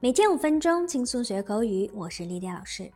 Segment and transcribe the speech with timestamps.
[0.00, 1.90] 每天五分钟，轻松学口语。
[1.92, 2.88] 我是丽丽老师。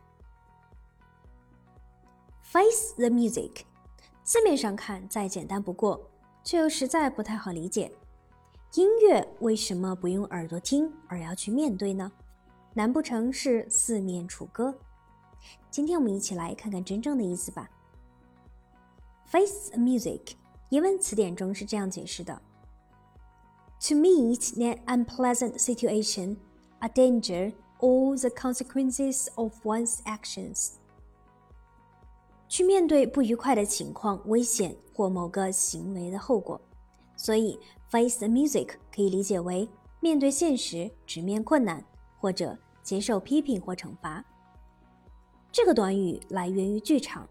[2.43, 3.63] Face the music，
[4.23, 6.09] 字面上看再简单不过，
[6.45, 7.91] 却又实在不太好理解。
[8.75, 12.09] 音乐为什么不用耳朵听，而要去面对呢？
[12.73, 14.73] 难不成是四面楚歌？
[15.69, 17.69] 今天我们一起来看看真正的意思吧。
[19.25, 20.35] Face the music，
[20.69, 22.41] 英文词典中是这样解释的。
[23.89, 26.37] To meet an unpleasant situation,
[26.83, 30.73] a danger, or the consequences of one's actions.
[32.49, 36.59] 去面对不愉快的情况、危险或某个行为的后果。
[37.15, 37.57] 所以
[37.89, 39.67] ，face the music 可以理解为
[40.01, 41.83] 面对现实、直面困难，
[42.19, 44.23] 或者接受批评或惩罚。
[45.51, 47.27] 这个短语来源于剧场。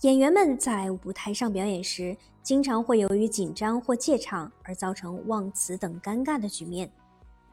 [0.00, 6.90] 演员们在舞台上表演时，经常会由于紧张或怯场而造成忘词等尴尬的局面。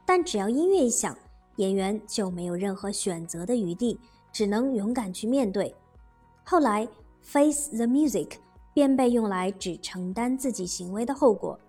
[0.08, 1.14] 但只要音乐一响，
[1.58, 4.00] 演员就没有任何选择的余地，
[4.32, 5.76] 只能勇敢去面对。
[6.46, 6.88] 后来
[7.22, 8.38] ，face the music
[8.74, 11.60] 便被用来指承担自己行为的后果。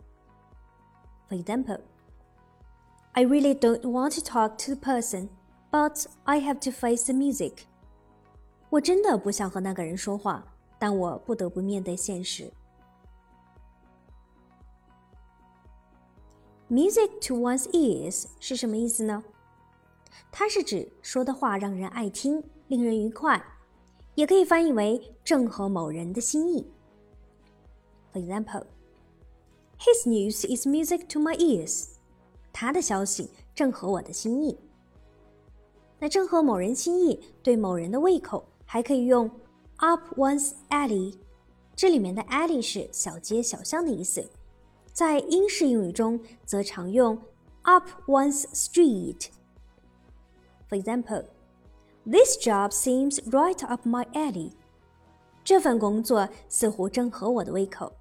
[1.29, 1.81] For example,
[3.13, 5.31] I really don't want to talk to the person,
[5.73, 7.65] but I have to face the music.
[8.71, 10.45] 我真的不想和那个人说话。
[10.81, 12.53] 但我不得不面对现实。
[16.71, 19.25] Music to one's ears 是什么意思呢？
[20.31, 23.43] 它是指说的话让人爱听，令人愉快，
[24.15, 26.67] 也可以翻译为正合某人的心意。
[28.13, 28.65] For example,
[29.79, 31.87] his news is music to my ears.
[32.53, 34.59] 他的消息正合我的心意。
[35.99, 39.31] 那正合某人心意，对某人的胃口，还可以用。
[39.77, 41.15] Up one's alley，
[41.75, 44.29] 这里面的 alley 是小街小巷的意思，
[44.99, 47.17] 在英式英语中则常用
[47.63, 49.29] up one's street。
[50.69, 51.25] For example,
[52.05, 54.51] this job seems right up my alley。
[55.45, 57.93] 这份工作似乎正合我的胃口。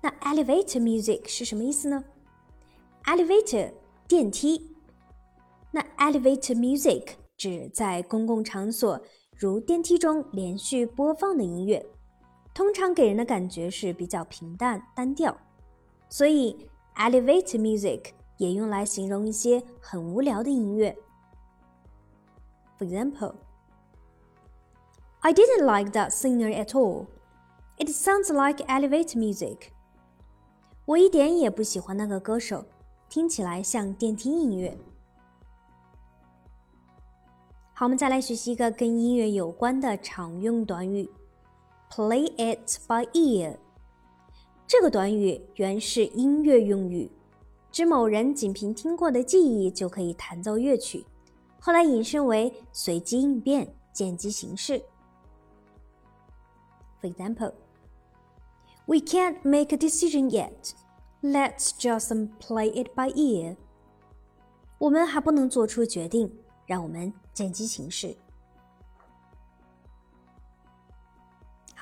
[0.00, 2.02] 那 elevator music 是什么意思呢
[3.04, 3.72] ？Elevator
[4.08, 4.74] 电梯，
[5.70, 7.10] 那 elevator music。
[7.36, 9.00] 指在公共场所，
[9.36, 11.86] 如电梯中连续播放的音乐，
[12.60, 15.34] 通常给人的感觉是比较平淡单调，
[16.10, 20.94] 所以 elevator music 也用来形容一些很无聊的音乐。
[22.78, 23.36] For example,
[25.20, 27.06] I didn't like that singer at all.
[27.78, 29.70] It sounds like elevator music.
[30.84, 32.66] 我一点也不喜欢那个歌手，
[33.08, 34.76] 听起来像电梯音乐。
[37.72, 41.10] 好，我们再来学习一个跟音乐有关的常用短语
[41.89, 43.57] ，play it by ear。
[44.67, 47.11] 这个短语原是音乐用语，
[47.71, 51.05] 指某人仅凭听过的记忆就可以弹奏乐曲，
[51.59, 54.81] 后来引申为随机应变、见机行事。
[57.01, 57.53] For example,
[58.85, 60.73] we can't make a decision yet.
[61.21, 63.55] Let's just play it by ear.
[64.77, 66.31] 我们还不能做出决定。
[66.67, 68.17] 让我们见机行事。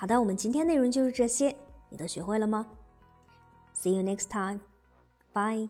[0.01, 1.57] 好的，我们今天内容就是这些，
[1.89, 2.65] 你都学会了吗
[3.75, 4.61] ？See you next time.
[5.33, 5.69] Bye.